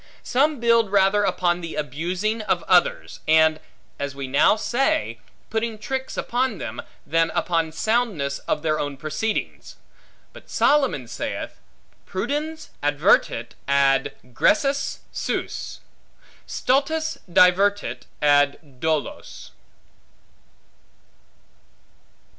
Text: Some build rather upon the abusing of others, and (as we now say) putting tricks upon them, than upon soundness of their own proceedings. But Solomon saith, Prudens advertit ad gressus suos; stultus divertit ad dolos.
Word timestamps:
Some 0.23 0.59
build 0.59 0.91
rather 0.91 1.23
upon 1.23 1.61
the 1.61 1.75
abusing 1.75 2.41
of 2.41 2.63
others, 2.63 3.19
and 3.27 3.59
(as 3.99 4.15
we 4.15 4.25
now 4.27 4.55
say) 4.55 5.19
putting 5.51 5.77
tricks 5.77 6.17
upon 6.17 6.57
them, 6.57 6.81
than 7.05 7.29
upon 7.35 7.71
soundness 7.71 8.39
of 8.47 8.63
their 8.63 8.79
own 8.79 8.97
proceedings. 8.97 9.75
But 10.33 10.49
Solomon 10.49 11.07
saith, 11.07 11.59
Prudens 12.07 12.71
advertit 12.81 13.51
ad 13.67 14.15
gressus 14.33 15.01
suos; 15.13 15.81
stultus 16.47 17.19
divertit 17.31 18.07
ad 18.23 18.79
dolos. 18.79 19.51